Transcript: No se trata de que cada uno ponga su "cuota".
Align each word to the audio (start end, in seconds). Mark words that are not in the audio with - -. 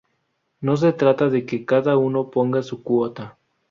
No 0.61 0.77
se 0.77 0.93
trata 0.93 1.29
de 1.29 1.45
que 1.45 1.63
cada 1.63 1.95
uno 1.95 2.31
ponga 2.31 2.63
su 2.63 2.81
"cuota". 2.81 3.37